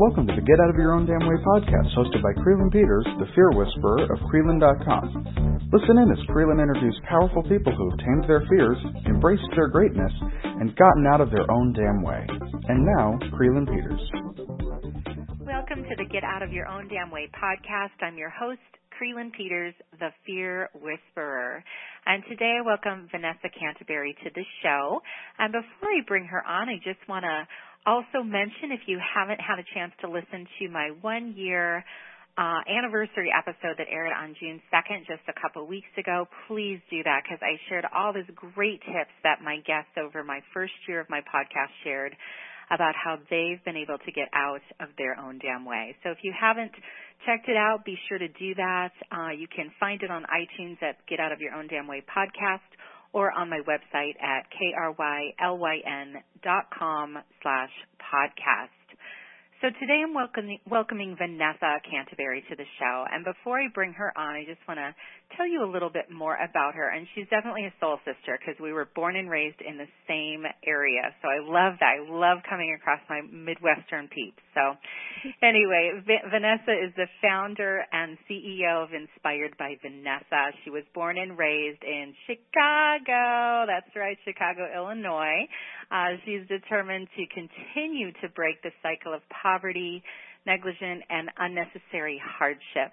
[0.00, 3.04] Welcome to the Get Out of Your Own Damn Way podcast, hosted by Creelan Peters,
[3.20, 5.68] the fear whisperer of Creelan.com.
[5.76, 10.10] Listen in as Creelan interviews powerful people who have tamed their fears, embraced their greatness,
[10.56, 12.24] and gotten out of their own damn way.
[12.72, 14.00] And now, Creelan Peters.
[15.44, 18.00] Welcome to the Get Out of Your Own Damn Way podcast.
[18.00, 18.64] I'm your host,
[18.96, 21.62] Creelan Peters, the fear whisperer.
[22.06, 25.00] And today I welcome Vanessa Canterbury to the show.
[25.38, 27.44] And before I bring her on, I just want to
[27.86, 31.84] also mention if you haven't had a chance to listen to my one year
[32.38, 37.02] uh, anniversary episode that aired on June 2nd, just a couple weeks ago, please do
[37.02, 41.00] that because I shared all these great tips that my guests over my first year
[41.00, 42.16] of my podcast shared
[42.70, 45.96] about how they've been able to get out of their own damn way.
[46.04, 46.70] So if you haven't
[47.26, 48.92] checked it out, be sure to do that.
[49.10, 52.02] Uh, you can find it on iTunes at Get Out of Your Own Damn Way
[52.06, 52.64] podcast
[53.12, 58.79] or on my website at Creelan dot com slash podcast.
[59.60, 63.04] So today I'm welcoming, welcoming Vanessa Canterbury to the show.
[63.12, 64.88] And before I bring her on, I just want to
[65.36, 66.88] tell you a little bit more about her.
[66.88, 70.48] And she's definitely a soul sister because we were born and raised in the same
[70.64, 71.12] area.
[71.20, 71.92] So I love that.
[71.92, 74.40] I love coming across my Midwestern peeps.
[74.56, 74.80] So
[75.44, 80.56] anyway, v- Vanessa is the founder and CEO of Inspired by Vanessa.
[80.64, 83.68] She was born and raised in Chicago.
[83.68, 85.44] That's right, Chicago, Illinois.
[85.90, 89.49] Uh, she's determined to continue to break the cycle of poverty,
[90.46, 92.92] negligence, and unnecessary hardship.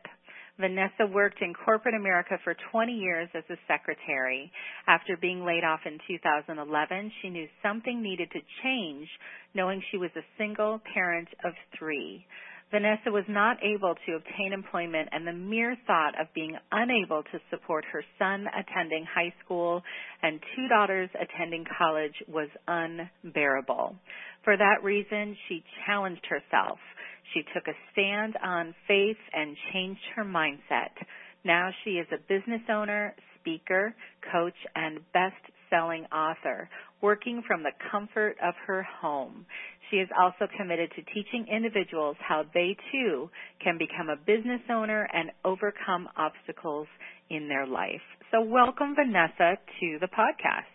[0.59, 4.51] Vanessa worked in corporate America for 20 years as a secretary.
[4.87, 9.07] After being laid off in 2011, she knew something needed to change,
[9.53, 12.25] knowing she was a single parent of three.
[12.69, 17.39] Vanessa was not able to obtain employment and the mere thought of being unable to
[17.49, 19.81] support her son attending high school
[20.21, 23.95] and two daughters attending college was unbearable.
[24.43, 26.79] For that reason, she challenged herself.
[27.33, 30.91] She took a stand on faith and changed her mindset.
[31.45, 33.93] Now she is a business owner, speaker,
[34.31, 36.69] coach, and best-selling author,
[37.01, 39.45] working from the comfort of her home.
[39.89, 43.29] She is also committed to teaching individuals how they too
[43.63, 46.87] can become a business owner and overcome obstacles
[47.29, 48.01] in their life.
[48.31, 50.67] So welcome Vanessa to the podcast.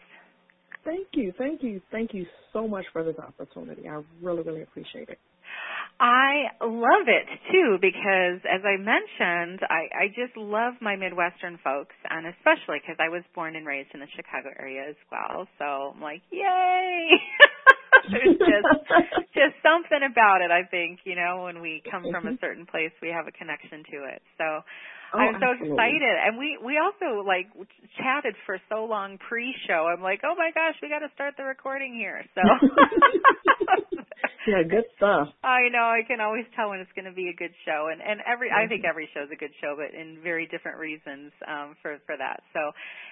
[0.85, 1.33] Thank you.
[1.37, 1.81] Thank you.
[1.91, 3.89] Thank you so much for this opportunity.
[3.89, 5.19] I really, really appreciate it.
[6.03, 11.95] I love it too because, as I mentioned, I, I just love my Midwestern folks,
[12.11, 15.47] and especially because I was born and raised in the Chicago area as well.
[15.63, 17.07] So I'm like, yay!
[18.11, 18.71] There's just
[19.31, 20.51] just something about it.
[20.51, 22.43] I think you know when we come from a mm-hmm.
[22.43, 24.23] certain place, we have a connection to it.
[24.43, 24.67] So
[25.15, 25.79] oh, I'm so absolutely.
[25.79, 27.47] excited, and we we also like
[27.95, 29.87] chatted for so long pre-show.
[29.87, 32.27] I'm like, oh my gosh, we got to start the recording here.
[32.35, 32.43] So
[34.47, 35.29] yeah, good stuff.
[35.43, 35.85] I know.
[35.87, 38.51] I can always tell when it's going to be a good show, and and every
[38.51, 41.99] I think every show is a good show, but in very different reasons um, for
[42.07, 42.43] for that.
[42.53, 42.61] So,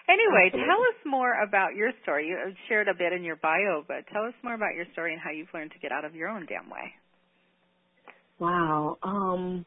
[0.08, 0.68] anyway, Absolutely.
[0.68, 2.28] tell us more about your story.
[2.28, 2.36] You
[2.68, 5.30] shared a bit in your bio, but tell us more about your story and how
[5.30, 6.94] you've learned to get out of your own damn way.
[8.38, 8.96] Wow.
[9.02, 9.66] Um,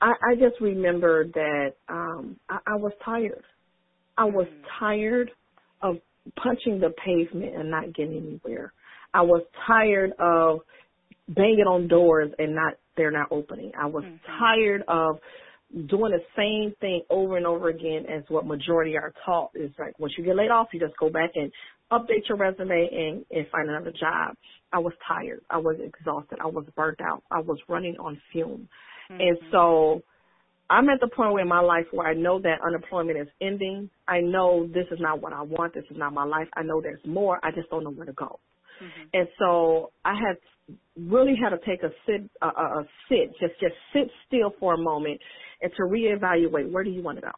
[0.00, 3.44] I, I just remember that um, I, I was tired.
[4.16, 4.62] I was Mm.
[4.78, 5.30] tired
[5.82, 5.96] of
[6.36, 8.72] punching the pavement and not getting anywhere.
[9.14, 10.60] I was tired of
[11.28, 13.72] banging on doors and not they're not opening.
[13.78, 14.18] I was Mhm.
[14.38, 15.20] tired of
[15.86, 19.98] doing the same thing over and over again as what majority are taught is like
[19.98, 21.50] once you get laid off you just go back and
[21.90, 24.36] update your resume and, and find another job.
[24.72, 25.40] I was tired.
[25.50, 26.38] I was exhausted.
[26.40, 27.22] I was burnt out.
[27.30, 28.68] I was running on fume.
[29.10, 29.50] And Mhm.
[29.50, 30.02] so
[30.70, 33.90] I'm at the point where in my life where I know that unemployment is ending.
[34.08, 35.74] I know this is not what I want.
[35.74, 36.48] This is not my life.
[36.54, 37.38] I know there's more.
[37.42, 38.38] I just don't know where to go.
[38.80, 39.08] Mhm.
[39.14, 40.36] And so I had
[40.96, 44.78] really had to take a sit, a, a sit, just just sit still for a
[44.78, 45.20] moment,
[45.62, 47.32] and to reevaluate where do you want to go.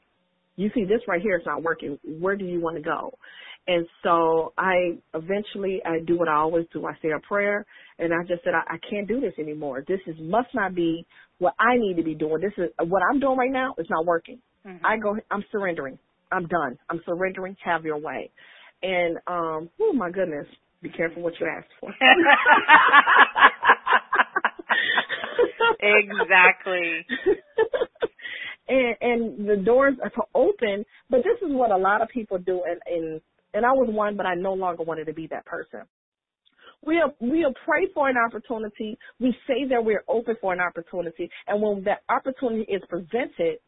[0.57, 1.99] You see, this right here is not working.
[2.05, 3.13] Where do you want to go?
[3.69, 6.87] And so I eventually I do what I always do.
[6.87, 7.65] I say a prayer,
[7.99, 9.85] and I just said I, I can't do this anymore.
[9.87, 11.07] This is must not be
[11.39, 12.41] what I need to be doing.
[12.41, 13.75] This is what I'm doing right now.
[13.79, 14.41] is not working.
[14.67, 14.81] Mhm.
[14.85, 15.17] I go.
[15.31, 15.99] I'm surrendering.
[16.33, 16.79] I'm done.
[16.91, 17.57] I'm surrendering.
[17.65, 18.31] Have your way.
[18.83, 20.47] And um, oh my goodness,
[20.83, 21.91] be careful what you ask for.
[25.81, 27.07] exactly.
[28.69, 32.39] and and the doors are to open, but this is what a lot of people
[32.39, 33.21] do, and and
[33.55, 35.83] and I was one, but I no longer wanted to be that person.
[36.85, 38.99] We'll we'll pray for an opportunity.
[39.19, 43.59] We say that we're open for an opportunity, and when that opportunity is presented,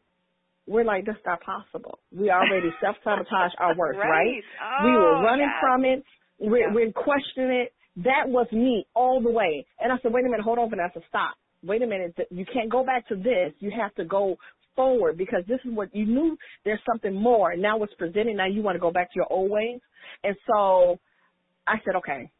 [0.67, 1.99] we're like, that's not possible.
[2.15, 4.09] We already self sabotage our work, right?
[4.09, 4.43] right?
[4.83, 6.03] we were Oh, running from it.
[6.39, 6.73] We're, Yeah.
[6.73, 7.73] we're questioning it.
[7.97, 9.65] that was me all the way.
[9.79, 11.35] And I said, wait a minute, hold on, Vanessa, stop.
[11.63, 13.53] Wait a minute, you can't go back to this.
[13.59, 14.37] You have to go
[14.75, 17.51] forward because this is what you knew there's something more.
[17.51, 18.37] And now it's presenting.
[18.37, 19.81] Now you want to go back to your old ways.
[20.23, 20.99] And so
[21.67, 22.31] I said, okay,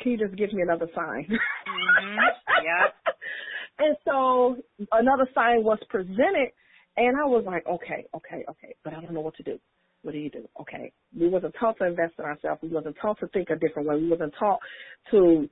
[0.00, 1.26] can you just give me another sign?
[1.28, 2.18] Mm-hmm.
[2.64, 3.84] Yeah.
[3.86, 4.56] and so
[4.92, 6.50] another sign was presented
[6.96, 9.58] and I was like, okay, okay, okay, but I don't know what to do.
[10.04, 10.46] What do you do?
[10.60, 10.92] Okay.
[11.18, 12.60] We wasn't taught to invest in ourselves.
[12.62, 13.96] We wasn't taught to think a different way.
[13.96, 14.60] We wasn't taught
[15.10, 15.48] to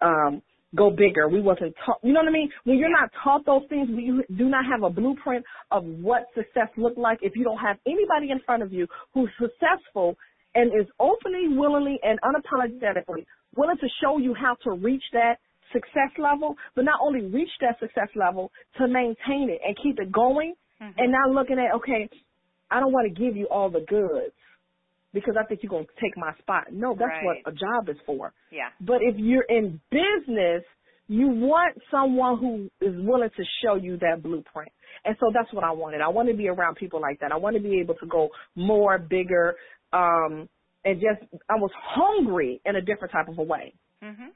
[0.00, 0.42] um
[0.74, 1.28] go bigger.
[1.28, 2.50] We wasn't taught, you know what I mean?
[2.64, 6.24] When you're not taught those things, when you do not have a blueprint of what
[6.34, 10.16] success looked like, if you don't have anybody in front of you who's successful
[10.54, 13.24] and is openly, willingly, and unapologetically
[13.56, 15.36] willing to show you how to reach that
[15.72, 20.12] success level, but not only reach that success level, to maintain it and keep it
[20.12, 20.98] going, mm-hmm.
[20.98, 22.08] and now looking at, okay,
[22.72, 24.34] I don't want to give you all the goods
[25.12, 26.72] because I think you're going to take my spot.
[26.72, 27.24] No, that's right.
[27.24, 28.32] what a job is for.
[28.50, 28.68] Yeah.
[28.80, 30.62] But if you're in business,
[31.08, 34.72] you want someone who is willing to show you that blueprint.
[35.04, 36.00] And so that's what I wanted.
[36.00, 37.32] I want to be around people like that.
[37.32, 39.56] I want to be able to go more, bigger,
[39.92, 40.48] um,
[40.84, 43.74] and just, I was hungry in a different type of a way.
[44.02, 44.30] Mhm.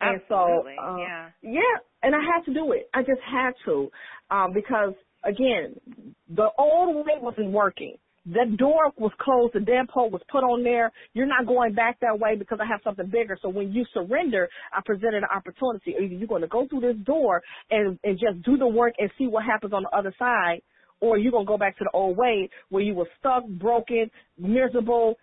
[0.00, 0.74] And Absolutely.
[0.76, 1.30] so, uh, yeah.
[1.42, 2.88] yeah, and I had to do it.
[2.92, 3.90] I just had to,
[4.30, 5.74] um, because again,
[6.28, 7.96] the old way wasn't working.
[8.26, 10.90] That door was closed, the deadbolt was put on there.
[11.12, 13.36] You're not going back that way because I have something bigger.
[13.42, 15.94] So when you surrender, I presented an opportunity.
[15.94, 19.10] Either you're going to go through this door and, and just do the work and
[19.18, 20.62] see what happens on the other side,
[21.00, 24.10] or you're going to go back to the old way where you were stuck, broken,
[24.38, 25.16] miserable,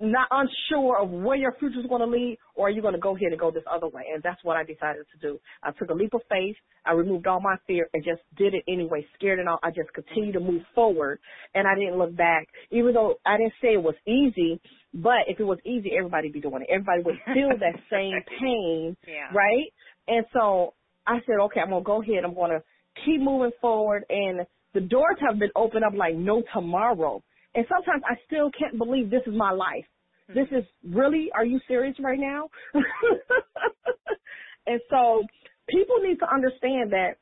[0.00, 3.00] not unsure of where your future is going to lead, or are you going to
[3.00, 4.04] go here and go this other way?
[4.12, 5.38] And that's what I decided to do.
[5.62, 6.56] I took a leap of faith.
[6.86, 9.04] I removed all my fear and just did it anyway.
[9.14, 11.18] Scared and all, I just continued to move forward,
[11.54, 12.46] and I didn't look back.
[12.70, 14.60] Even though I didn't say it was easy,
[14.94, 16.72] but if it was easy, everybody'd be doing it.
[16.72, 19.36] Everybody would feel that same pain, yeah.
[19.36, 19.72] right?
[20.06, 20.74] And so
[21.06, 22.24] I said, okay, I'm gonna go ahead.
[22.24, 22.62] I'm gonna
[23.04, 27.22] keep moving forward, and the doors have been opened up like no tomorrow.
[27.58, 29.84] And sometimes I still can't believe this is my life.
[30.28, 30.34] Hmm.
[30.34, 32.48] This is really, are you serious right now?
[34.68, 35.24] and so
[35.68, 37.14] people need to understand that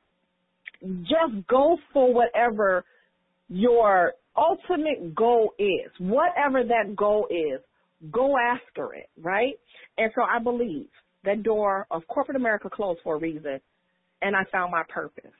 [1.04, 2.84] just go for whatever
[3.48, 5.90] your ultimate goal is.
[5.98, 7.62] Whatever that goal is,
[8.12, 9.54] go after it, right?
[9.96, 10.88] And so I believe
[11.24, 13.58] that door of corporate America closed for a reason,
[14.20, 15.32] and I found my purpose.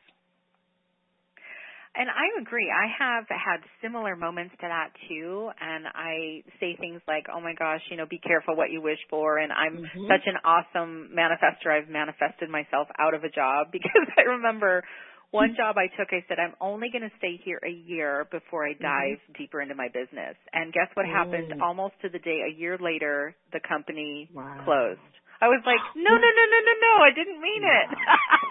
[1.97, 2.69] And I agree.
[2.69, 5.49] I have had similar moments to that too.
[5.59, 9.01] And I say things like, oh my gosh, you know, be careful what you wish
[9.09, 9.39] for.
[9.39, 10.07] And I'm Mhm.
[10.09, 11.73] such an awesome manifester.
[11.73, 14.85] I've manifested myself out of a job because I remember
[15.31, 18.67] one job I took, I said, I'm only going to stay here a year before
[18.69, 20.37] I dive deeper into my business.
[20.53, 21.53] And guess what happened?
[21.57, 21.63] Mm.
[21.63, 24.61] Almost to the day, a year later, the company Wow.
[24.65, 25.01] closed.
[25.41, 27.89] I was like, no, no, no, no, no, no, I didn't mean it.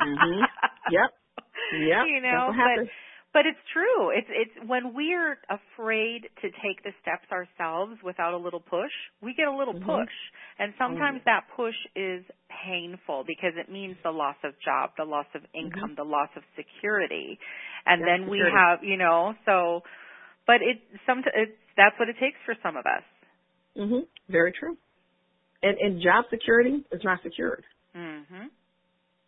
[0.02, 0.42] Mhm.
[0.92, 1.10] Yep.
[1.74, 2.06] Yep.
[2.10, 2.90] You know, but.
[3.36, 4.16] But it's true.
[4.16, 9.34] It's it's when we're afraid to take the steps ourselves without a little push, we
[9.34, 9.84] get a little Mhm.
[9.84, 10.16] push.
[10.58, 15.28] And sometimes that push is painful because it means the loss of job, the loss
[15.36, 17.38] of income, the loss of security.
[17.86, 18.56] And then we security.
[18.56, 19.84] have, you know, so
[20.48, 23.04] but it some it's that's what it takes for some of us.
[23.76, 24.08] Mhm.
[24.30, 24.78] Very true.
[25.62, 27.66] And and job security is not secured.
[27.94, 28.50] Mhm.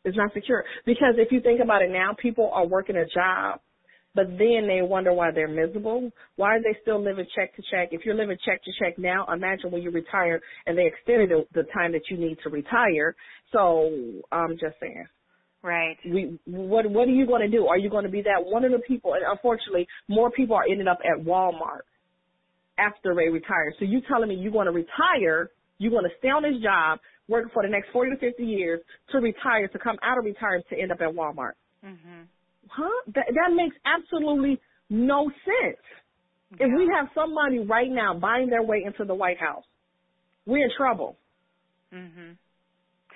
[0.05, 3.59] It's not secure because if you think about it now, people are working a job,
[4.17, 6.11] but then they wonder why they're miserable.
[6.37, 7.89] Why are they still living check to check?
[7.91, 11.45] If you're living check to check now, imagine when you retire and they extended the,
[11.53, 13.15] the time that you need to retire.
[13.53, 13.91] So
[14.31, 15.05] I'm just saying.
[15.61, 15.97] Right.
[16.03, 17.67] we what what are you going to do?
[17.67, 19.13] Are you going to be that one of the people?
[19.13, 21.85] And unfortunately, more people are ending up at Walmart
[22.79, 23.71] after they retire.
[23.77, 25.51] So you telling me you're going to retire?
[25.77, 28.79] You're going to stay on this job, working for the next 40 to 50 years
[29.11, 31.53] to retire, to come out of retirement to end up at Walmart?
[31.85, 32.25] Mhm.
[32.69, 32.89] Huh?
[33.15, 34.59] That that makes absolutely
[34.89, 35.77] no sense.
[36.59, 39.65] If we have somebody right now buying their way into the White House,
[40.45, 41.17] we're in trouble.
[41.93, 42.37] Mhm.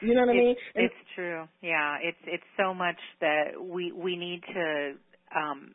[0.02, 0.50] You know what I mean?
[0.50, 1.48] It's, And- it's true.
[1.62, 4.96] Yeah, it's it's so much that we we need to
[5.36, 5.74] um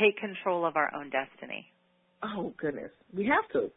[0.00, 1.70] take control of our own destiny.
[2.22, 3.70] oh goodness, we have to.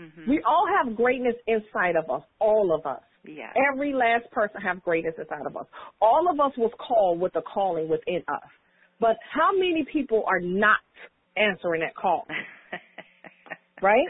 [0.00, 0.26] Mhm.
[0.26, 3.02] We all have greatness inside of us, all of us.
[3.24, 3.52] yeah.
[3.72, 5.66] Every last person have greatness inside of us.
[6.00, 8.50] All of us was called with a calling within us.
[9.02, 10.78] But how many people are not
[11.36, 12.24] answering that call?
[13.82, 14.06] Right?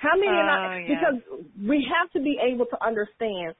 [0.00, 0.76] How many are not?
[0.76, 0.94] Oh, yeah.
[0.94, 3.56] Because we have to be able to understand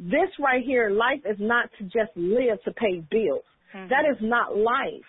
[0.00, 0.88] this right here.
[0.88, 3.44] Life is not to just live to pay bills.
[3.74, 3.90] Mhm.
[3.90, 5.04] That is not life.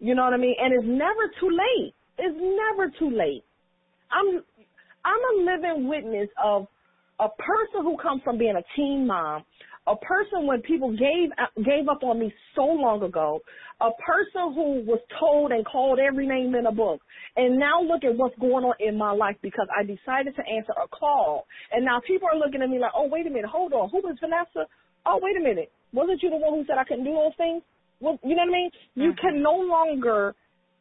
[0.00, 0.56] You know what I mean?
[0.58, 1.92] And it's never too late.
[2.16, 3.44] It's never too late.
[4.10, 4.42] I'm
[5.04, 6.66] I'm a living witness of
[7.20, 9.44] a person who comes from being a teen mom,
[9.88, 11.30] a person when people gave
[11.64, 13.40] gave up on me so long ago,
[13.80, 17.00] a person who was told and called every name in a book,
[17.36, 20.72] and now look at what's going on in my life because I decided to answer
[20.76, 23.72] a call, and now people are looking at me like, oh wait a minute, hold
[23.72, 24.68] on, who is Vanessa?
[25.06, 27.62] Oh wait a minute, wasn't you the one who said I couldn't do those things?
[28.00, 28.70] Well, you know what I mean?
[28.70, 29.00] Mm-hmm.
[29.02, 30.34] You can no longer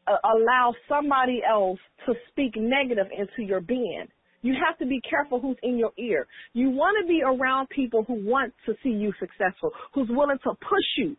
[0.06, 4.08] uh, allow somebody else to speak negative into your being.
[4.48, 6.26] You have to be careful who's in your ear.
[6.54, 10.52] You want to be around people who want to see you successful, who's willing to
[10.52, 11.18] push you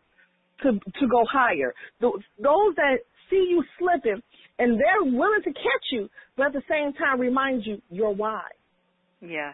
[0.63, 1.75] to to go higher.
[2.01, 2.97] Those, those that
[3.29, 4.19] see you slipping
[4.57, 8.41] and they're willing to catch you, but at the same time remind you your why.
[9.21, 9.53] Yes.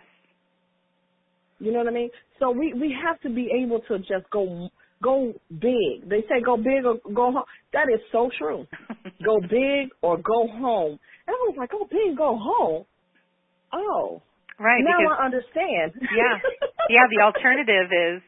[1.59, 2.11] You know what I mean?
[2.39, 4.69] So we we have to be able to just go
[5.03, 6.07] go big.
[6.07, 7.43] They say go big or go home.
[7.73, 8.65] That is so true.
[9.25, 10.97] go big or go home.
[11.27, 12.85] And I was like, go big, go home.
[13.73, 14.21] Oh.
[14.59, 14.83] Right.
[14.83, 15.89] Now because, I understand.
[16.15, 16.39] yeah.
[16.89, 17.09] Yeah.
[17.09, 18.21] The alternative is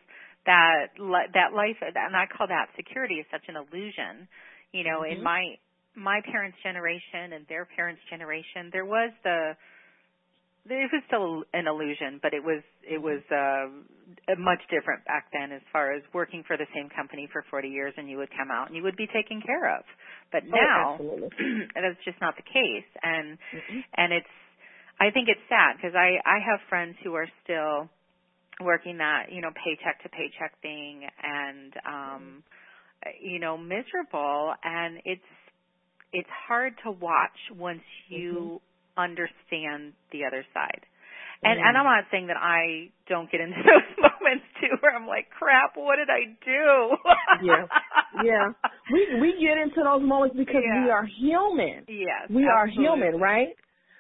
[0.46, 4.28] that that life, and I call that security, is such an illusion.
[4.74, 5.20] You know, mm-hmm.
[5.20, 5.56] in my
[5.96, 9.54] my parents' generation and their parents' generation, there was the
[10.70, 13.72] it was still an illusion, but it was it was uh,
[14.38, 17.94] much different back then as far as working for the same company for 40 years
[17.98, 19.84] and you would come out and you would be taken care of.
[20.32, 21.30] But oh, now oh,
[21.76, 23.80] that's just not the case, and mm-hmm.
[23.96, 24.36] and it's
[25.00, 27.90] I think it's sad because I I have friends who are still
[28.62, 32.44] working that you know paycheck to paycheck thing and um
[33.22, 35.22] you know miserable and it's
[36.14, 39.02] it's hard to watch once you mm-hmm.
[39.02, 40.86] understand the other side.
[41.44, 41.68] And mm-hmm.
[41.68, 45.30] and I'm not saying that I don't get into those moments too where I'm like,
[45.30, 46.98] crap, what did I do?
[47.46, 47.66] yeah.
[48.24, 48.48] Yeah.
[48.92, 50.84] We we get into those moments because yeah.
[50.84, 51.86] we are human.
[51.88, 52.30] Yes.
[52.30, 52.50] We absolutely.
[52.50, 53.54] are human, right?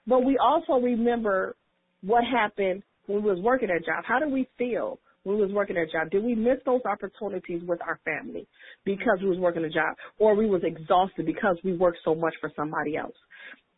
[0.08, 1.56] But we also remember
[2.02, 4.04] what happened when we was working a job.
[4.08, 6.10] How did we feel when we was working a job?
[6.10, 8.48] Did we miss those opportunities with our family
[8.86, 9.96] because we was working a job?
[10.18, 13.16] Or we was exhausted because we worked so much for somebody else?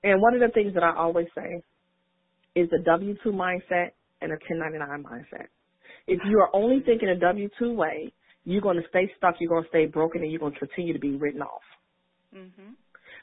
[0.03, 1.62] And one of the things that I always say
[2.55, 5.48] is the W-2 mindset and a 1099 mindset.
[6.07, 8.13] If you are only thinking a W-2 way,
[8.45, 10.93] you're going to stay stuck, you're going to stay broken, and you're going to continue
[10.93, 11.62] to be written off.
[12.36, 12.71] Mm-hmm.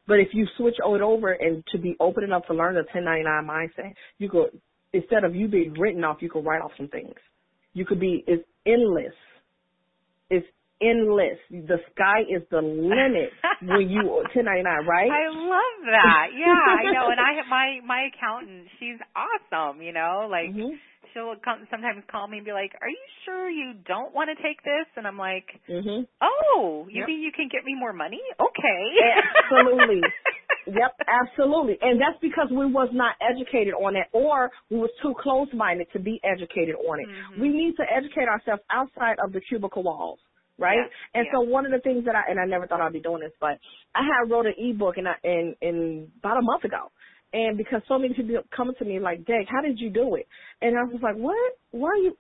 [0.07, 3.47] But if you switch it over and to be open enough to learn the 1099
[3.47, 4.61] mindset, you could
[4.93, 7.15] instead of you being written off, you could write off some things.
[7.73, 9.15] You could be it's endless.
[10.31, 10.47] It's
[10.81, 11.39] endless.
[11.51, 13.31] The sky is the limit
[13.63, 15.11] when you 1099, right?
[15.11, 16.27] I love that.
[16.37, 17.11] Yeah, I know.
[17.11, 18.69] And I have my my accountant.
[18.79, 19.83] She's awesome.
[19.83, 20.51] You know, like.
[20.51, 20.77] Mm-hmm
[21.17, 24.37] she'll come, sometimes call me and be like, "Are you sure you don't want to
[24.43, 26.05] take this?" And I'm like, mm-hmm.
[26.21, 27.07] "Oh, you yep.
[27.07, 28.21] think you can get me more money?
[28.37, 28.83] Okay."
[29.49, 30.03] Absolutely.
[30.67, 31.79] yep, absolutely.
[31.81, 35.89] And that's because we was not educated on it or we was too close minded
[35.95, 37.09] to be educated on it.
[37.09, 37.41] Mm-hmm.
[37.41, 40.19] We need to educate ourselves outside of the cubicle walls.
[40.59, 41.35] Right, yes, and yes.
[41.37, 43.33] so one of the things that I and I never thought I'd be doing this,
[43.39, 43.59] but
[43.95, 46.91] I had wrote an ebook and I, in in about a month ago,
[47.33, 50.27] and because so many people coming to me like, Dag, how did you do it?
[50.63, 51.37] And I was like, what?
[51.71, 52.17] Why are you?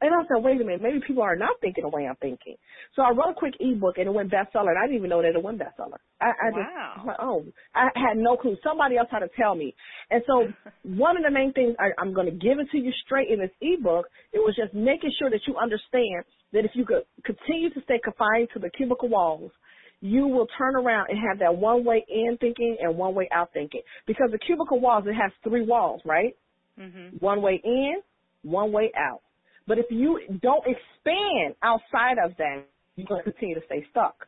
[0.00, 2.56] And I said, wait a minute, maybe people are not thinking the way I'm thinking.
[2.94, 4.68] So I wrote a quick ebook and it went bestseller.
[4.68, 5.96] And I didn't even know that it went bestseller.
[6.20, 6.92] I, I wow.
[6.96, 7.44] just, like, oh,
[7.74, 8.56] I had no clue.
[8.62, 9.74] Somebody else had to tell me.
[10.10, 10.48] And so
[10.82, 13.38] one of the main things I, I'm going to give it to you straight in
[13.38, 17.70] this ebook, it was just making sure that you understand that if you could continue
[17.70, 19.52] to stay confined to the cubicle walls,
[20.00, 23.50] you will turn around and have that one way in thinking and one way out
[23.52, 23.80] thinking.
[24.06, 26.36] Because the cubicle walls, it has three walls, right?
[26.78, 27.16] Mm-hmm.
[27.18, 27.96] One way in,
[28.42, 29.20] one way out.
[29.66, 32.64] But if you don't expand outside of that,
[32.96, 34.26] you're going to continue to stay stuck.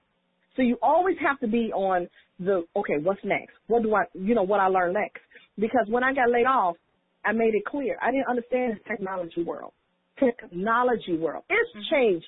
[0.57, 2.09] So you always have to be on
[2.41, 3.53] the, okay, what's next?
[3.67, 5.21] What do I, you know, what I learn next?
[5.59, 6.77] Because when I got laid off,
[7.25, 7.99] I made it clear.
[8.01, 9.73] I didn't understand the technology world.
[10.19, 11.45] Technology world.
[11.51, 11.95] It's mm-hmm.
[11.95, 12.27] changed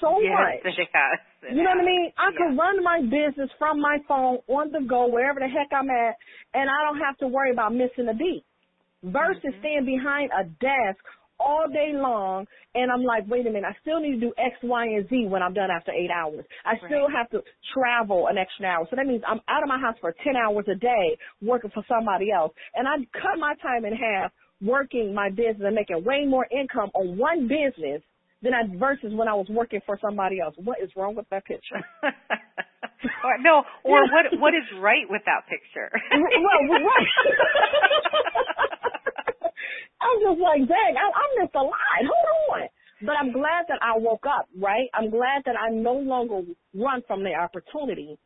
[0.00, 0.74] so yes, much.
[0.78, 1.18] It has.
[1.48, 2.12] You know what I mean?
[2.18, 2.38] I yeah.
[2.38, 6.16] can run my business from my phone on the go, wherever the heck I'm at,
[6.54, 8.44] and I don't have to worry about missing a beat.
[9.02, 9.60] Versus mm-hmm.
[9.60, 11.00] staying behind a desk
[11.40, 14.54] all day long and I'm like, wait a minute, I still need to do X,
[14.62, 16.44] Y, and Z when I'm done after eight hours.
[16.64, 17.42] I still have to
[17.74, 18.86] travel an extra hour.
[18.90, 21.82] So that means I'm out of my house for 10 hours a day working for
[21.88, 22.52] somebody else.
[22.74, 24.30] And I cut my time in half
[24.60, 28.02] working my business and making way more income on one business
[28.42, 30.54] than I versus when I was working for somebody else.
[30.56, 31.80] What is wrong with that picture?
[32.02, 35.90] or, no, or what what is right with that picture?
[36.12, 37.08] well, right.
[40.00, 42.04] I'm just like, dang, I, I missed a line.
[42.08, 42.68] Hold on.
[43.02, 44.88] But I'm glad that I woke up, right?
[44.94, 46.42] I'm glad that I no longer
[46.74, 48.18] run from the opportunity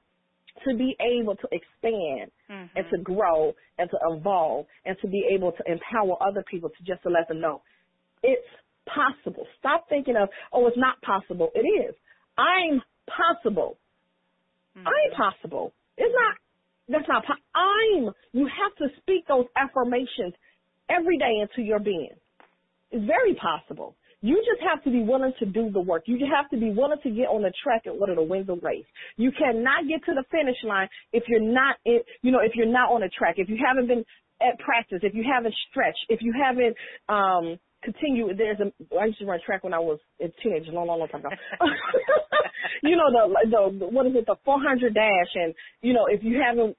[0.67, 2.77] to be able to expand mm-hmm.
[2.77, 6.85] and to grow and to evolve and to be able to empower other people to
[6.85, 7.61] just to let them know
[8.23, 8.47] It's
[8.87, 9.47] possible.
[9.61, 11.51] Stop thinking of, oh, it's not possible.
[11.55, 11.95] It is.
[12.39, 13.79] I'm possible.
[14.77, 14.87] Mhm.
[14.87, 15.75] I'm possible.
[15.99, 16.37] It's not,
[16.89, 20.35] that's not, po- I'm, you have to speak those affirmations
[20.89, 22.11] every day into your being.
[22.91, 23.97] It's very possible.
[24.21, 26.05] You just have to be willing to do the work.
[26.07, 28.47] You just have to be willing to get on the track in order to win
[28.47, 28.87] the race.
[29.17, 32.67] You cannot get to the finish line if you're not, in, you know, if you're
[32.71, 33.37] not on the track.
[33.39, 34.05] If you haven't been
[34.41, 36.77] at practice, if you haven't stretched, if you haven't
[37.09, 38.39] um continued.
[38.39, 41.09] There's a I used to run track when I was a teenager, long, long, long
[41.09, 41.31] time ago.
[42.83, 46.43] you know the the what is it, the 400 dash, and you know if you
[46.43, 46.77] haven't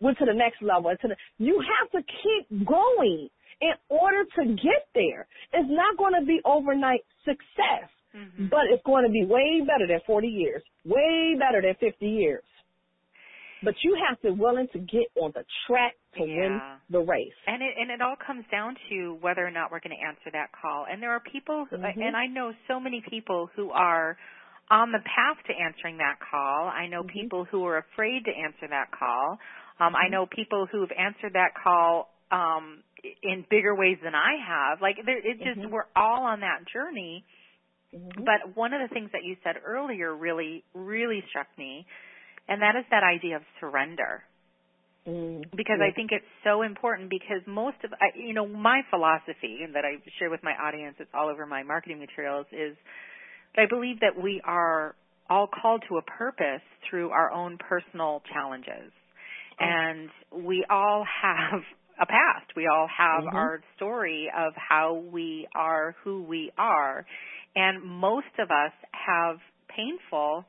[0.00, 3.28] went to the next level, to the, you have to keep going
[3.60, 5.28] in order to get there.
[5.52, 8.50] It's not going to be overnight success, Mhm.
[8.50, 12.44] but it's going to be way better than 40 years, way better than 50 years.
[13.62, 16.60] But you have to be willing to get on the track to win
[16.90, 17.32] the race.
[17.46, 20.30] And it and it all comes down to whether or not we're going to answer
[20.32, 20.86] that call.
[20.90, 21.98] And there are people, who, Mhm.
[22.02, 24.16] and I know so many people who are
[24.70, 26.68] on the path to answering that call.
[26.68, 27.12] I know Mhm.
[27.12, 29.38] people who are afraid to answer that call.
[29.78, 30.10] Um, I Mhm.
[30.10, 32.82] know people who have answered that call um,
[33.22, 34.82] in bigger ways than I have.
[34.82, 35.70] Like there, it's just Mhm.
[35.70, 37.24] we're all on that journey.
[37.94, 38.24] Mhm.
[38.24, 41.86] But one of the things that you said earlier really, really struck me,
[42.48, 44.22] and that is that idea of surrender
[45.06, 45.44] Mm.
[45.54, 49.72] because I think it's so important because most of I- you know my philosophy and
[49.76, 52.76] that I share with my audience it's all over my marketing materials is
[53.54, 54.96] that I believe that we are
[55.30, 58.90] all called to a purpose through our own personal challenges
[59.60, 59.64] Oh.
[59.64, 61.62] and we all have
[62.00, 63.34] a past we all have Mhm.
[63.34, 67.06] our story of how we are who we are
[67.54, 70.44] and most of us have painful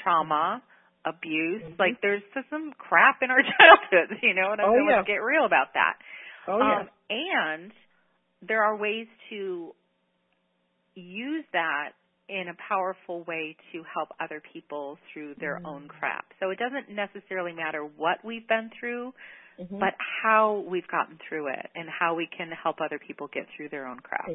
[0.00, 0.62] trauma
[1.06, 1.78] abuse Mhm.
[1.78, 5.14] like there's just some crap in our childhoods you know and Oh, let's yeah.
[5.14, 5.94] get real about that
[6.48, 6.80] Oh yeah.
[6.80, 7.72] um, and
[8.42, 9.72] there are ways to
[10.94, 11.92] use that
[12.28, 15.66] in a powerful way to help other people through their Mm.
[15.66, 16.26] own crap.
[16.40, 19.14] So it doesn't necessarily matter what we've been through,
[19.58, 19.78] Mhm.
[19.78, 23.68] but how we've gotten through it and how we can help other people get through
[23.68, 24.28] their own crap.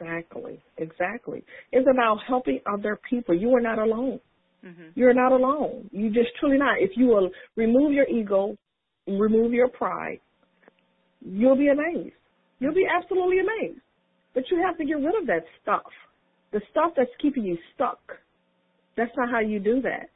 [0.00, 0.60] Exactly.
[0.78, 1.44] Exactly.
[1.72, 3.34] It's about helping other people.
[3.34, 4.20] You are not alone.
[4.62, 5.88] Hmm You're not alone.
[5.92, 6.80] You just truly not.
[6.80, 8.56] If you will remove your ego,
[9.06, 10.20] remove your pride,
[11.24, 12.14] you'll be amazed.
[12.58, 13.80] You'll be absolutely amazed.
[14.34, 15.82] But you have to get rid of that stuff.
[16.52, 18.00] The stuff that's keeping you stuck.
[18.96, 20.10] That's not how you do that.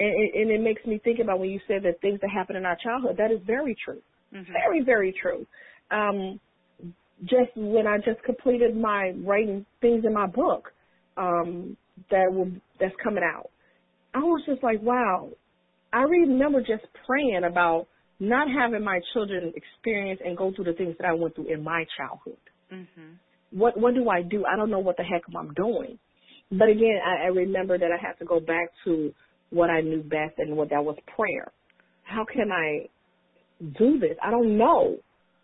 [0.00, 2.64] And, and it makes me think about when you said that things that happen in
[2.64, 3.16] our childhood.
[3.18, 4.00] That is very true.
[4.32, 5.46] hmm Very, very true.
[5.90, 6.38] Um,
[7.24, 10.72] just when I just completed my writing things in my book
[11.16, 11.76] um,
[12.10, 13.50] that will that's coming out,
[14.18, 15.30] I was just like, wow.
[15.92, 17.86] I remember just praying about
[18.20, 21.62] not having my children experience and go through the things that I went through in
[21.62, 22.42] my childhood.
[22.70, 23.12] hmm
[23.52, 24.44] What what do I do?
[24.44, 25.98] I don't know what the heck I'm doing.
[26.50, 29.12] But again, I, I remember that I had to go back to
[29.50, 31.52] what I knew best and what that was prayer.
[32.02, 32.88] How can I
[33.78, 34.16] do this?
[34.22, 34.96] I don't know.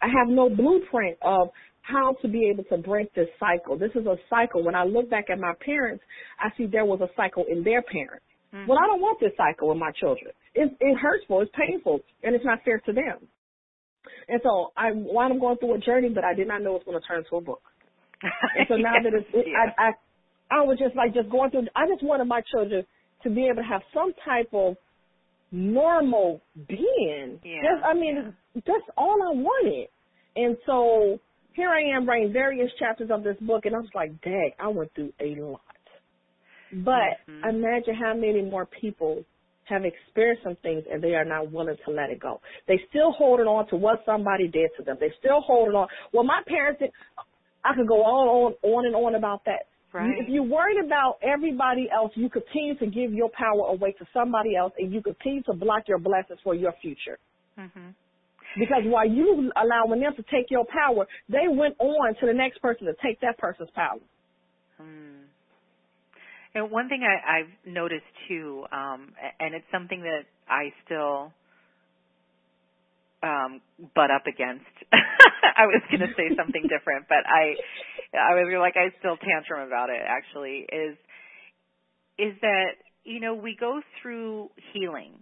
[0.02, 1.48] I have no blueprint of
[1.82, 3.78] how to be able to break this cycle.
[3.78, 4.64] This is a cycle.
[4.64, 6.02] When I look back at my parents,
[6.40, 8.24] I see there was a cycle in their parents.
[8.54, 10.32] Hmm Well, I don't want this cycle in my children.
[10.54, 13.28] It, it hurtful, it's painful, and it's not fair to them.
[14.28, 16.86] And so I wound up going through a journey, but I did not know it
[16.86, 17.62] was going to turn into a book.
[18.54, 19.52] And so now that it's, it, yeah.
[19.54, 19.92] I, I,
[20.50, 21.68] I was just like just going through.
[21.76, 22.86] I just wanted my children
[23.24, 24.76] to be able to have some type of
[25.52, 27.40] normal being.
[27.44, 29.88] Yeah, Just, I mean, that's all I wanted.
[30.36, 31.20] And so
[31.54, 34.68] here I am writing various chapters of this book, and I was like, dang, I
[34.68, 35.73] went through a lot.
[36.74, 37.44] But Mhm.
[37.48, 39.24] imagine how many more people
[39.64, 42.40] have experienced some things and they are not willing to let it go.
[42.68, 44.98] They still holding on to what somebody did to them.
[45.00, 45.88] They still holding on.
[46.12, 46.92] Well, my parents did.
[47.64, 49.66] I could go on, on, on and on about that.
[49.92, 50.18] Right.
[50.20, 54.56] If you're worried about everybody else, you continue to give your power away to somebody
[54.56, 57.18] else, and you continue to block your blessings for your future.
[57.56, 57.90] hmm
[58.58, 62.60] Because while you allowing them to take your power, they went on to the next
[62.60, 64.00] person to take that person's power.
[64.78, 65.23] Hmm.
[66.54, 71.32] And one thing I, I've noticed too, um, and it's something that I still
[73.22, 73.60] um,
[73.94, 74.64] butt up against.
[74.92, 77.54] I was going to say something different, but I,
[78.14, 80.02] I was like, I still tantrum about it.
[80.06, 80.96] Actually, is
[82.18, 85.12] is that you know we go through healing,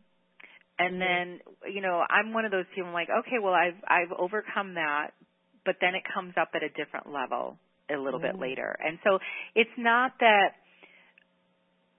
[0.78, 1.40] and then
[1.72, 2.88] you know I'm one of those people.
[2.88, 5.12] I'm like, okay, well I've I've overcome that,
[5.64, 7.56] but then it comes up at a different level
[7.90, 8.40] a little bit Mm.
[8.40, 9.18] later, and so
[9.54, 10.54] it's not that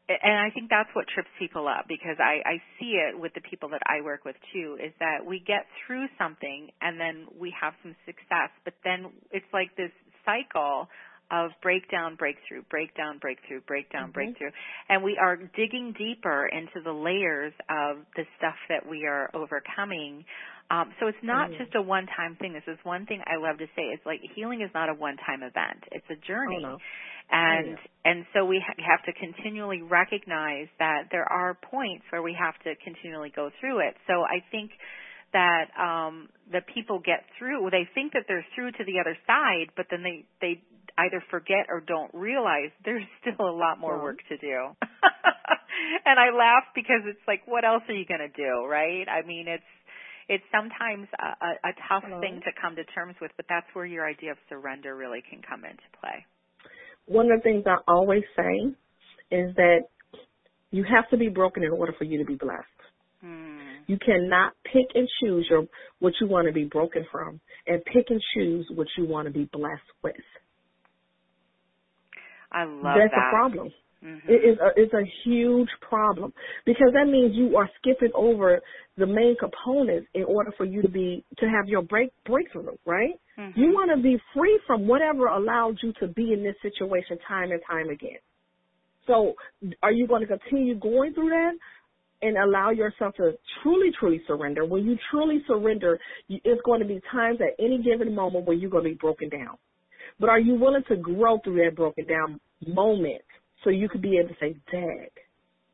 [0.09, 3.41] and I think that's what trips people up because I, I see it with the
[3.41, 7.53] people that I work with too, is that we get through something and then we
[7.59, 9.91] have some success, but then it's like this
[10.25, 10.89] cycle
[11.31, 14.11] of breakdown, breakthrough, breakdown, breakthrough, breakdown, mm-hmm.
[14.11, 14.51] breakthrough.
[14.89, 20.25] And we are digging deeper into the layers of the stuff that we are overcoming.
[20.69, 21.57] Um, so it's not mm.
[21.57, 22.53] just a one-time thing.
[22.53, 23.93] This is one thing I love to say.
[23.93, 25.83] It's like healing is not a one-time event.
[25.91, 26.63] It's a journey.
[26.65, 26.77] Oh, no.
[27.31, 28.11] And oh, yeah.
[28.11, 32.53] and so we ha- have to continually recognize that there are points where we have
[32.63, 33.95] to continually go through it.
[34.07, 34.71] So I think
[35.33, 39.73] that um the people get through they think that they're through to the other side
[39.75, 40.61] but then they they
[40.97, 44.57] either forget or don't realize there's still a lot more work to do.
[46.05, 49.05] and I laugh because it's like, what else are you going to do, right?
[49.07, 49.63] I mean, it's
[50.29, 52.21] it's sometimes a, a, a tough Hello.
[52.21, 55.41] thing to come to terms with, but that's where your idea of surrender really can
[55.47, 56.25] come into play.
[57.05, 58.71] One of the things I always say
[59.31, 59.79] is that
[60.71, 62.63] you have to be broken in order for you to be blessed.
[63.21, 63.59] Hmm.
[63.87, 65.65] You cannot pick and choose your
[65.99, 69.33] what you want to be broken from and pick and choose what you want to
[69.33, 70.15] be blessed with.
[72.53, 73.27] I love That's that.
[73.27, 73.69] a problem.
[74.03, 74.29] Mm-hmm.
[74.29, 76.33] It is a, it's a huge problem
[76.65, 78.59] because that means you are skipping over
[78.97, 83.15] the main components in order for you to be to have your break breakthrough, right?
[83.39, 83.59] Mm-hmm.
[83.59, 87.51] You want to be free from whatever allowed you to be in this situation time
[87.51, 88.19] and time again.
[89.07, 89.33] So,
[89.81, 91.53] are you going to continue going through that
[92.21, 94.65] and allow yourself to truly, truly surrender?
[94.65, 98.69] When you truly surrender, it's going to be times at any given moment where you're
[98.69, 99.57] going to be broken down.
[100.19, 103.21] But are you willing to grow through that broken down moment
[103.63, 105.11] so you could be able to say, Dag,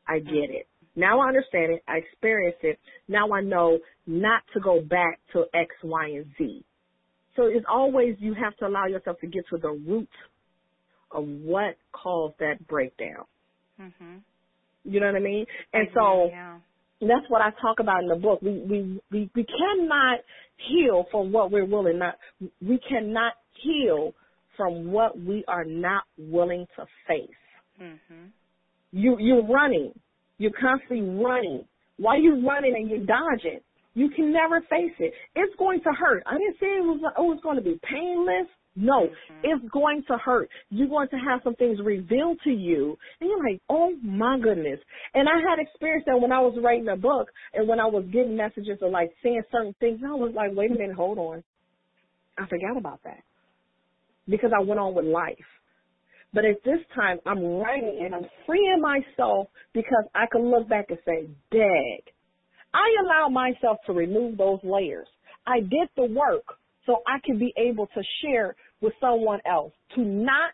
[0.07, 0.67] I get it.
[0.95, 1.83] Now I understand it.
[1.87, 2.79] I experienced it.
[3.07, 6.63] Now I know not to go back to X, Y, and Z.
[7.35, 10.09] So it's always you have to allow yourself to get to the root
[11.11, 13.25] of what caused that breakdown.
[13.79, 14.17] Mm-hmm.
[14.83, 15.45] You know what I mean?
[15.73, 16.57] And I so do, yeah.
[17.01, 18.41] that's what I talk about in the book.
[18.41, 20.19] We we we we cannot
[20.69, 22.15] heal from what we're willing not.
[22.61, 24.13] We cannot heal
[24.59, 27.29] from what we are not willing to face.
[27.81, 28.25] Mm-hmm.
[28.91, 29.93] You you're running.
[30.37, 31.63] You're constantly running.
[31.97, 33.61] While you're running and you're dodging,
[33.93, 35.13] you can never face it.
[35.35, 36.23] It's going to hurt.
[36.27, 38.47] I didn't say it was it was going to be painless.
[38.75, 39.39] No, Mm-hmm.
[39.43, 40.49] it's going to hurt.
[40.69, 44.79] You're going to have some things revealed to you, and you're like, oh my goodness.
[45.13, 48.05] And I had experienced that when I was writing a book, and when I was
[48.11, 51.43] getting messages or like saying certain things, I was like, wait a minute, hold on.
[52.37, 53.23] I forgot about that
[54.29, 55.37] because I went on with life.
[56.33, 60.85] But at this time, I'm writing and I'm freeing myself because I can look back
[60.89, 62.03] and say, dag,
[62.73, 65.07] I allowed myself to remove those layers.
[65.47, 66.45] I did the work
[66.85, 70.53] so I can be able to share with someone else, to not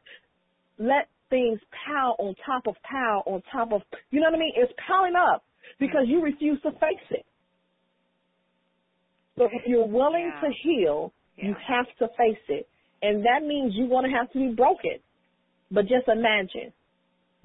[0.80, 4.54] let things pile on top of pile on top of, you know what I mean?
[4.56, 5.44] It's piling up
[5.80, 7.26] because you refuse to face it.
[9.38, 10.42] So if you're willing Yeah.
[10.42, 12.70] to heal, you have to face it.
[13.06, 14.98] And that means you're going to have to be broken.
[15.70, 16.74] But just imagine,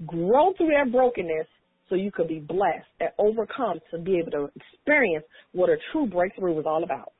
[0.07, 1.45] grow through that brokenness
[1.87, 6.07] so you could be blessed and overcome to be able to experience what a true
[6.07, 7.11] breakthrough is all about.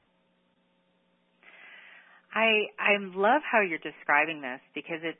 [2.33, 5.19] I I love how you're describing this because it's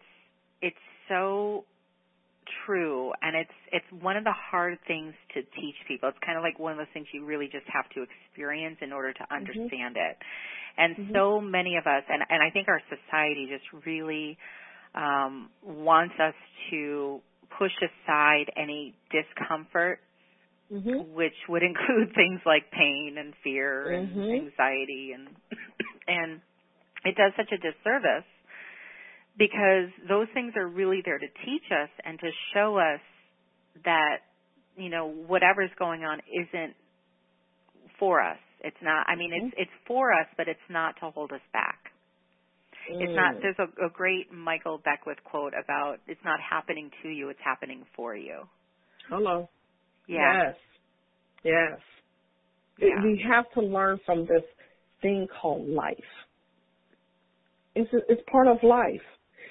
[0.62, 1.66] it's so
[2.66, 6.10] true and it's it's one of the hard things to teach people.
[6.10, 8.94] It's kind of like one of those things you really just have to experience in
[8.94, 10.18] order to understand it.
[10.78, 11.14] And Mhm.
[11.14, 14.38] so many of us and and I think our society just really
[14.96, 16.36] um wants us
[16.72, 17.22] to
[17.60, 20.00] push aside any discomfort
[20.72, 21.06] Mhm.
[21.14, 24.34] which would include things like pain and fear and Mhm.
[24.34, 25.30] anxiety and
[26.08, 26.42] and
[27.06, 28.26] it does such a disservice
[29.38, 33.00] because those things are really there to teach us and to show us
[33.86, 34.18] that
[34.76, 36.76] you know whatever's going on isn't
[38.00, 41.32] for us it's not i mean it's it's for us but it's not to hold
[41.32, 41.80] us back
[42.90, 43.42] it's not Mm.
[43.42, 47.86] there's a, a great michael beckwith quote about it's not happening to you it's happening
[47.96, 48.42] for you
[49.10, 49.50] Hello.
[50.08, 50.56] yeah Yes.
[51.44, 51.80] Yes.
[52.80, 53.04] Yeah.
[53.04, 54.44] We have to learn from this
[55.02, 55.98] thing called life.
[57.76, 59.02] It's it's part of life.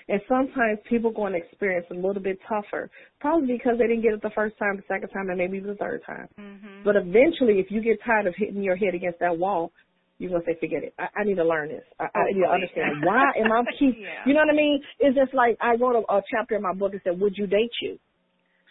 [0.08, 4.12] And sometimes people going to experience a little bit tougher, probably because they didn't get
[4.14, 6.28] it the first time, the second time, and maybe the third time.
[6.38, 9.72] mhm But eventually, if you get tired of hitting your head against that wall,
[10.18, 10.94] you're gonna say, "Forget it.
[10.98, 11.84] I, I need to learn this.
[11.98, 13.96] I, I need to understand why am I keep.
[13.98, 14.22] Yeah.
[14.26, 14.82] You know what I mean?
[14.98, 17.46] It's just like I wrote a, a chapter in my book that said, "Would you
[17.46, 17.98] date you?"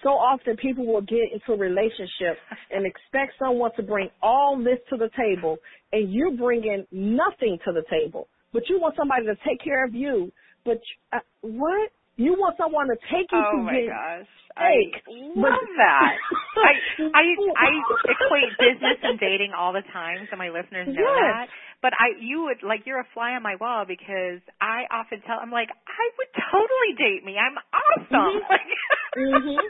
[0.03, 2.38] So often people will get into a relationship
[2.71, 5.58] and expect someone to bring all this to the table,
[5.91, 8.27] and you're bringing nothing to the table.
[8.53, 10.32] But you want somebody to take care of you.
[10.69, 11.89] But uh, what?
[12.19, 14.27] You want someone to take you oh to my get gosh.
[14.60, 14.75] I
[15.08, 16.12] but- love that.
[16.67, 16.73] I
[17.15, 17.23] I
[17.55, 17.69] I
[18.13, 21.32] equate business and dating all the time, so my listeners know Yes.
[21.32, 21.47] that.
[21.82, 25.39] But I you would like you're a fly on my wall because I often tell
[25.39, 27.39] I'm like I would totally date me.
[27.39, 28.43] I'm awesome.
[29.17, 29.58] Mhm.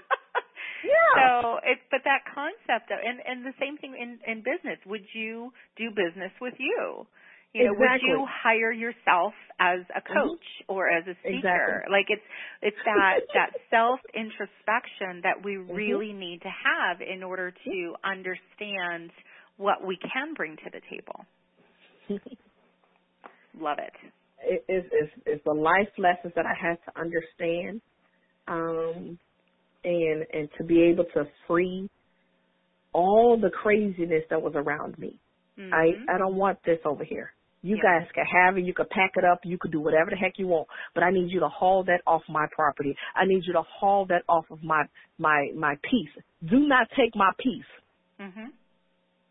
[0.80, 1.42] Yeah.
[1.44, 4.80] So it's but that concept of and and the same thing in in business.
[4.88, 7.06] Would you do business with you?
[7.54, 7.80] You know, Exactly.
[7.80, 11.84] would you hire yourself as a coach or as a speaker?
[11.84, 11.86] Exactly.
[11.92, 12.24] Like it's
[12.62, 15.98] it's that that self introspection that we Mm-hmm.
[15.98, 19.12] really need to have in order to understand
[19.58, 21.26] what we can bring to the table.
[23.60, 23.94] Love it.
[24.44, 27.82] it, it's, it's, it's the life lessons that I had to understand,
[28.48, 29.20] um,
[29.84, 31.90] and and to be able to free
[32.94, 35.20] all the craziness that was around me.
[35.60, 35.72] Mhm.
[35.72, 37.34] I I don't want this over here.
[37.62, 38.00] You Yeah.
[38.00, 38.64] guys can have it.
[38.64, 39.40] You can pack it up.
[39.44, 40.68] You can do whatever the heck you want.
[40.94, 42.96] But I need you to haul that off my property.
[43.16, 44.86] I need you to haul that off of my
[45.18, 46.12] my my peace.
[46.46, 47.66] Do not take my peace.
[48.20, 48.52] Mhm.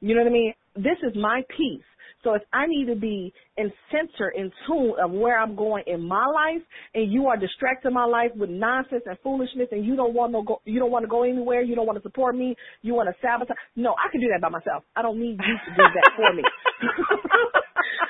[0.01, 0.55] You know what I mean?
[0.77, 1.85] This is my peace.
[2.25, 6.03] So if I need to be in center, in tune of where I'm going in
[6.03, 6.62] my life,
[6.95, 10.43] and you are distracting my life with nonsense and foolishness, and you don't want to
[10.43, 13.09] go, you don't want to go anywhere, you don't want to support me, you want
[13.09, 13.57] to sabotage.
[13.77, 14.85] No, I can do that by myself.
[14.97, 16.43] I don't need you to do that for me.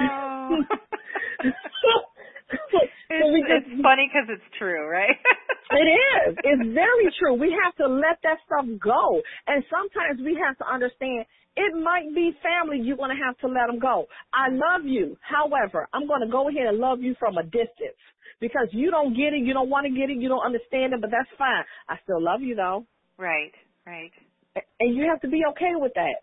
[0.00, 0.56] Oh.
[2.70, 2.78] So
[3.10, 5.10] It's, we just- it's funny because it's true, right?
[5.68, 5.82] It
[6.30, 6.38] is.
[6.44, 7.34] It's very true.
[7.34, 9.20] We have to let that stuff go.
[9.48, 13.48] And sometimes we have to understand it might be family you're going to have to
[13.48, 14.06] let them go.
[14.32, 15.18] I love you.
[15.26, 17.98] However, I'm going to go ahead and love you from a distance
[18.38, 19.42] because you don't get it.
[19.42, 20.22] You don't want to get it.
[20.22, 21.64] You don't understand it, but that's fine.
[21.90, 22.86] I still love you though.
[23.18, 23.50] right,
[23.86, 24.12] right.
[24.78, 26.22] And you have to be okay with that.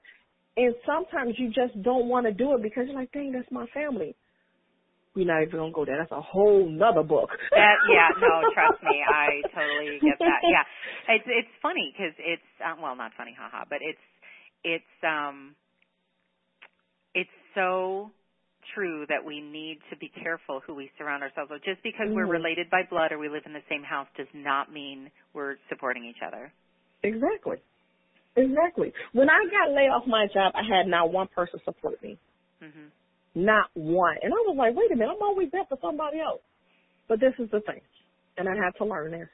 [0.58, 3.66] And sometimes you just don't want to do it because you're like, dang, that's my
[3.74, 4.16] family.
[5.16, 5.98] We're not even going to go there.
[6.00, 7.30] That's a whole nother book.
[7.56, 10.42] That yeah, no, trust me, I totally get that.
[10.46, 10.63] Yeah,
[11.16, 14.04] it's it's funny because it's um, well, not funny, haha, but it's
[14.63, 15.56] it's um
[17.16, 18.12] it's so
[18.76, 21.63] true that we need to be careful who we surround ourselves with.
[21.63, 22.30] Just because we're Mhm.
[22.30, 26.06] related by blood or we live in the same house does not mean we're supporting
[26.06, 26.54] each other.
[27.04, 27.58] Exactly.
[28.36, 28.93] Exactly.
[29.12, 32.17] When I got laid off my job, I had not one person support me.
[32.62, 32.89] Mhm.
[33.36, 34.17] Not one.
[34.22, 36.41] And I was like, wait a minute, I'm always there for somebody else.
[37.08, 37.82] But this is the thing,
[38.38, 39.30] and I had to learn this.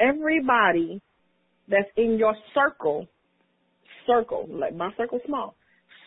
[0.00, 1.00] Everybody
[1.68, 3.08] that's in your circle,
[4.06, 5.54] circle, like my circle small,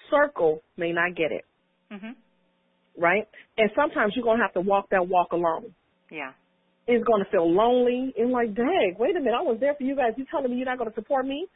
[0.10, 1.46] circle may not get it,
[1.92, 2.16] Mhm.
[2.98, 3.28] right?
[3.58, 5.74] And sometimes you're going to have to walk that walk alone.
[6.10, 6.34] Yeah.
[6.88, 9.84] It's going to feel lonely and like, dang, wait a minute, I was there for
[9.84, 10.18] you guys.
[10.18, 11.48] You telling me you're not going to support me?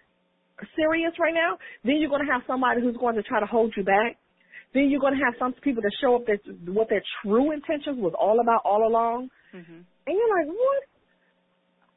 [0.75, 1.57] Serious right now?
[1.83, 4.17] Then you're going to have somebody who's going to try to hold you back.
[4.73, 6.39] Then you're going to have some people that show up that
[6.71, 9.29] what their true intentions was all about all along.
[9.53, 9.83] Mhm.
[10.07, 10.83] And you're like, what?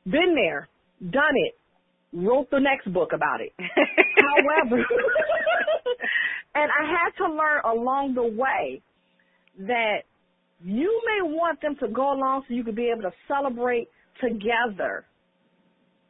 [0.05, 0.69] Been there,
[1.11, 1.59] done it,
[2.13, 3.53] wrote the next book about it.
[3.59, 4.77] However,
[6.55, 8.83] and I had to learn along the way
[9.59, 10.03] that
[10.65, 13.89] you may want them to go along so you could be able to celebrate
[14.21, 15.05] together,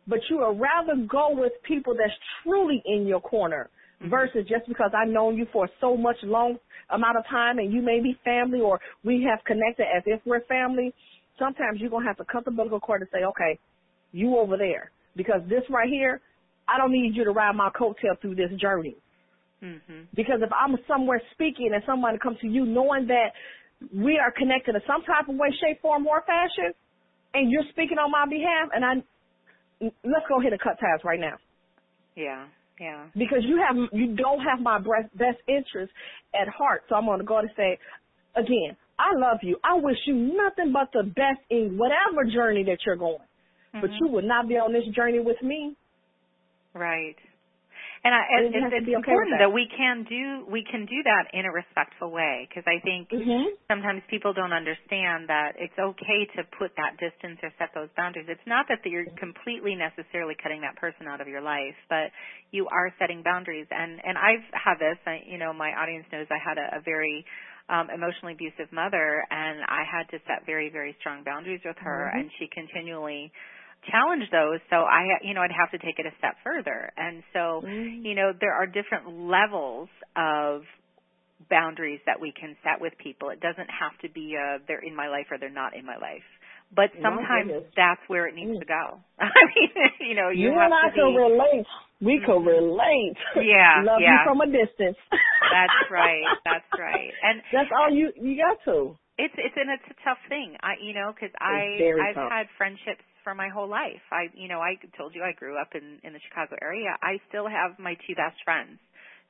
[0.06, 3.68] but you would rather go with people that's truly in your corner
[4.10, 6.58] versus just because I've known you for so much long
[6.90, 10.44] amount of time and you may be family or we have connected as if we're
[10.44, 10.92] family.
[11.38, 13.58] Sometimes you're gonna have to cut the umbilical cord and say, okay,
[14.12, 16.20] you over there because this right here,
[16.68, 18.96] I don't need you to ride my coattail through this journey.
[19.62, 20.06] mhm.
[20.14, 23.32] Because if I'm somewhere speaking and someone comes to you knowing that
[23.94, 26.72] we are connected in some type of way, shape, form, or fashion,
[27.34, 29.02] and you're speaking on my behalf, and I
[29.80, 31.36] let's go ahead and cut ties right now
[32.14, 32.46] Yeah.
[32.80, 33.06] Yeah.
[33.14, 35.92] because you have you don't have my best best interest
[36.34, 36.82] at heart.
[36.88, 37.78] So I'm going to go and say
[38.34, 39.56] again, I love you.
[39.64, 43.22] I wish you nothing but the best in whatever journey that you're going.
[43.72, 44.00] But Mhm.
[44.00, 45.76] you would not be on this journey with me.
[46.74, 47.16] Right.
[48.04, 49.48] And, I, it's, have to it's be okay important that.
[49.48, 49.54] that.
[49.54, 53.54] we can do we can do that in a respectful way because I think Mm-hmm.
[53.68, 58.26] sometimes people don't understand that it's okay to put that distance or set those boundaries.
[58.28, 62.14] It's not that you're completely necessarily cutting that person out of your life, but
[62.50, 63.66] you are setting boundaries.
[63.70, 64.98] And and I've had this.
[65.06, 67.24] I, you know, my audience knows I had a, a very
[67.68, 72.10] um, emotionally abusive mother, and I had to set very very strong boundaries with her,
[72.10, 72.14] Mhm.
[72.14, 73.32] and she continually
[73.90, 74.60] challenged those.
[74.70, 76.90] So I, you know, I'd have to take it a step further.
[76.96, 78.04] And so Mhm.
[78.04, 80.62] you know, there are different levels of
[81.50, 83.28] boundaries that we can set with people.
[83.30, 85.96] It doesn't have to be uh they're in my life or they're not in my
[85.96, 86.24] life.
[86.74, 88.60] But sometimes that's where it needs Mm.
[88.60, 88.84] to go.
[89.20, 89.70] I mean,
[90.10, 91.66] you know, you, You, and I can be relate.
[92.00, 92.46] We can Mhm.
[92.46, 93.16] relate.
[93.36, 94.10] Yeah, Love yeah.
[94.10, 94.98] you from a distance.
[95.50, 96.26] That's right.
[96.44, 97.12] That's right.
[97.22, 98.96] And That's all you you got to.
[99.16, 100.56] It's it's and it's a tough thing.
[100.60, 102.30] I you know because I I've tough.
[102.30, 104.06] had friendships for my whole life.
[104.14, 106.94] I you know I told you I grew up in in the Chicago area.
[107.02, 108.78] I still have my two best friends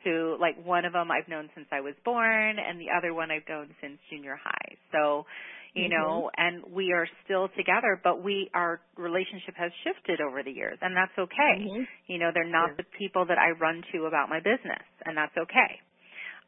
[0.05, 3.31] who like one of them I've known since I was born and the other one
[3.31, 4.77] I've known since junior high.
[4.93, 5.25] So
[5.73, 5.97] you mm-hmm.
[5.97, 10.77] know and we are still together but we our relationship has shifted over the years
[10.81, 11.85] and that's okay mm-hmm.
[12.07, 12.85] you know they're not yeah.
[12.85, 15.77] the people that i run to about my business and that's okay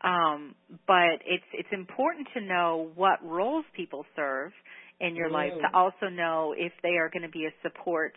[0.01, 0.55] um,
[0.87, 4.53] but it's it's important to know what roles people serve
[5.01, 5.35] in your mm.
[5.35, 8.15] life to also know if they are going to be a support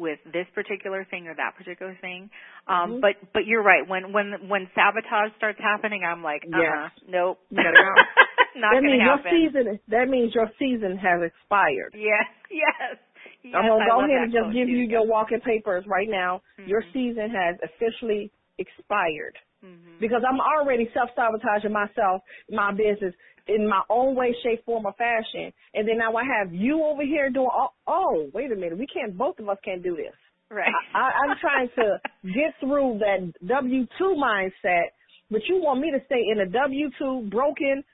[0.00, 2.30] with this particular thing or that particular thing.
[2.66, 3.00] Um, mm-hmm.
[3.00, 3.86] but but you're right.
[3.86, 6.90] When when when sabotage starts happening, I'm like, uh yes.
[7.06, 7.38] nope.
[7.52, 7.60] Go.
[8.56, 9.30] Not that means happen.
[9.30, 9.80] your season.
[9.88, 11.94] That means your season has expired.
[11.94, 12.98] Yes, yes.
[13.44, 16.40] yes I'm gonna go ahead and just give you your walking papers right now.
[16.58, 16.70] Mm-hmm.
[16.70, 19.36] Your season has officially expired.
[19.64, 20.00] Mm-hmm.
[20.00, 23.14] Because I'm already self sabotaging myself, my business,
[23.46, 25.52] in my own way, shape, form, or fashion.
[25.74, 28.86] And then now I have you over here doing, oh, oh wait a minute, we
[28.86, 30.14] can't, both of us can't do this.
[30.50, 30.72] Right.
[30.94, 34.90] I, I'm trying to get through that W 2 mindset,
[35.30, 37.84] but you want me to stay in a W 2 broken,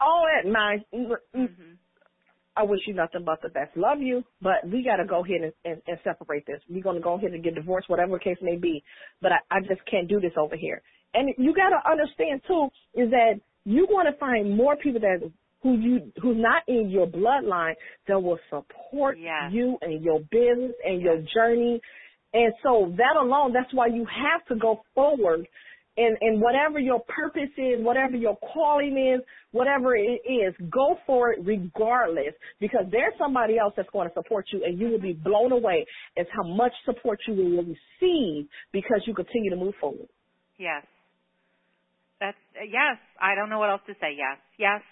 [0.00, 0.84] all that mind.
[0.92, 1.74] Mm-hmm.
[2.56, 3.76] I wish you nothing but the best.
[3.76, 6.60] Love you, but we got to go ahead and, and, and separate this.
[6.68, 8.82] We're going to go ahead and get divorced, whatever the case may be.
[9.20, 10.80] But I, I just can't do this over here.
[11.14, 15.30] And you got to understand too is that you want to find more people that
[15.62, 17.74] who you who's not in your bloodline
[18.06, 19.50] that will support yes.
[19.50, 21.80] you and your business and your journey.
[22.34, 25.46] And so that alone, that's why you have to go forward
[25.96, 31.32] and, and whatever your purpose is, whatever your calling is, whatever it is, go for
[31.32, 35.12] it regardless because there's somebody else that's going to support you and you will be
[35.12, 35.86] blown away
[36.18, 40.08] as how much support you will receive because you continue to move forward.
[40.58, 40.84] Yes.
[42.20, 42.98] That's uh, yes.
[43.20, 44.14] I don't know what else to say.
[44.16, 44.38] Yes.
[44.58, 44.82] Yes.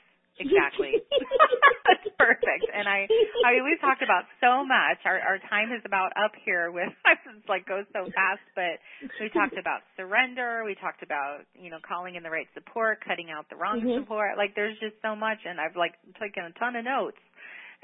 [0.40, 0.96] Exactly.
[1.86, 2.64] That's perfect.
[2.72, 3.04] And I,
[3.44, 5.04] I mean, we've talked about so much.
[5.04, 8.44] Our our time is about up here with it's like goes so fast.
[8.56, 8.80] But
[9.20, 10.64] we talked about surrender.
[10.64, 14.02] We talked about you know calling in the right support, cutting out the wrong mm-hmm.
[14.02, 14.40] support.
[14.40, 17.20] Like there's just so much, and I've like taken a ton of notes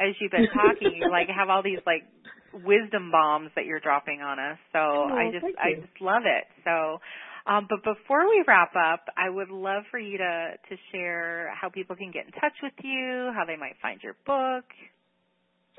[0.01, 0.97] as you've been talking.
[0.97, 2.09] you like have all these like
[2.65, 4.59] wisdom bombs that you're dropping on us.
[4.73, 6.49] So oh, I just I just love it.
[6.65, 6.99] So
[7.47, 11.69] um, but before we wrap up, I would love for you to, to share how
[11.69, 14.65] people can get in touch with you, how they might find your book.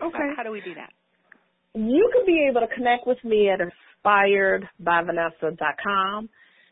[0.02, 0.18] Okay.
[0.18, 0.94] How, how do we do that?
[1.76, 6.30] You can be able to connect with me at inspiredbyvanessa.com.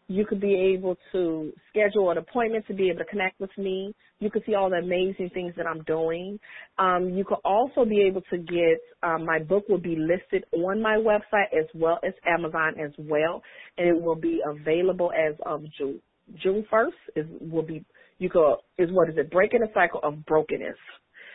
[0.10, 3.94] You could be able to schedule an appointment to be able to connect with me.
[4.20, 6.40] You could see all the amazing things that I'm doing.
[6.80, 10.82] Um, you could also be able to get um, my book will be listed on
[10.82, 13.44] my website as well as Amazon as well,
[13.78, 16.02] and it will be available as of June
[16.42, 16.96] June first.
[17.16, 17.84] Is will be
[18.18, 19.30] you could is what is it?
[19.30, 20.78] Breaking the cycle of brokenness,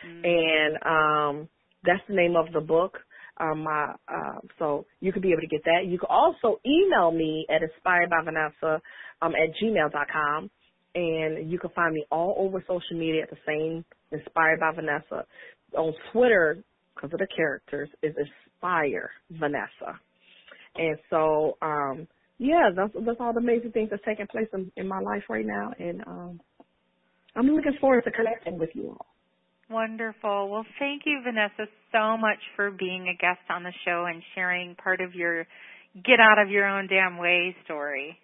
[0.05, 0.25] mm-hmm.
[0.25, 0.75] and
[1.43, 1.49] um,
[1.83, 2.97] that's the name of the book
[3.39, 5.85] um, my, uh, so you could be able to get that.
[5.87, 8.79] You could also email me at inspiredbyvanessa
[9.21, 10.49] um, at gmail.com.
[10.95, 15.25] And you can find me all over social media at the same Inspired by Vanessa.
[15.75, 19.99] On Twitter, because of the characters, is Inspire Vanessa.
[20.75, 24.87] And so, um, yeah, that's that's all the amazing things that's taking place in, in
[24.87, 26.39] my life right now, and um,
[27.35, 29.12] I'm looking forward to connecting with you all.
[29.73, 30.49] Wonderful.
[30.51, 34.75] Well, thank you, Vanessa, so much for being a guest on the show and sharing
[34.75, 35.47] part of your
[35.95, 38.15] get out of your own damn way story.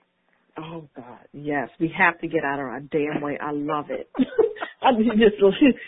[0.59, 3.39] Oh God, yes, we have to get out of our damn way.
[3.41, 4.11] I love it.
[4.83, 5.41] I mean, you just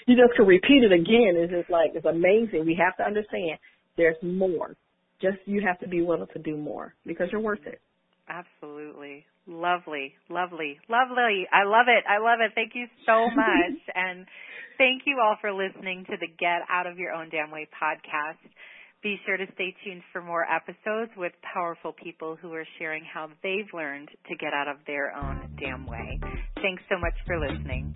[0.07, 1.35] you just can repeat it again.
[1.37, 2.65] It's just like it's amazing.
[2.65, 3.59] We have to understand
[3.97, 4.75] there's more.
[5.21, 7.79] Just you have to be willing to do more because you're worth it.
[8.29, 9.25] Absolutely.
[9.47, 11.47] Lovely, lovely, lovely.
[11.51, 12.03] I love it.
[12.07, 12.51] I love it.
[12.55, 13.79] Thank you so much.
[13.95, 14.25] and
[14.77, 18.37] thank you all for listening to the Get Out of Your Own Damn Way podcast.
[19.03, 23.29] Be sure to stay tuned for more episodes with powerful people who are sharing how
[23.41, 26.19] they've learned to get out of their own damn way.
[26.61, 27.95] Thanks so much for listening.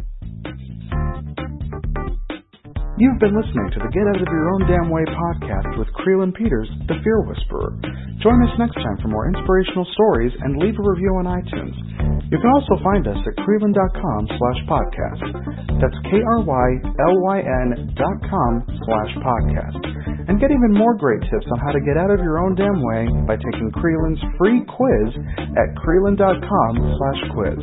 [2.96, 6.32] You've been listening to the Get Out of Your Own Damn Way podcast with Krylyn
[6.32, 7.76] Peters, the Fear Whisperer.
[8.24, 11.76] Join us next time for more inspirational stories and leave a review on iTunes.
[12.32, 15.28] You can also find us at Krylyn.com slash podcast.
[15.84, 17.68] That's K-R-Y-L-Y-N
[18.00, 19.76] dot com slash podcast.
[20.32, 22.80] And get even more great tips on how to get out of your own damn
[22.80, 25.12] way by taking Krylyn's free quiz
[25.60, 27.60] at Krylyn.com slash quiz.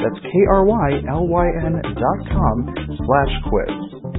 [0.00, 2.56] That's K-R-Y-L-Y-N dot com
[2.96, 3.99] slash quiz.